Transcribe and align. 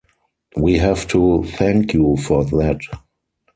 We 0.57 0.79
have 0.79 1.05
to 1.09 1.43
thank 1.43 1.93
you 1.93 2.17
for 2.17 2.43
that. 2.45 2.79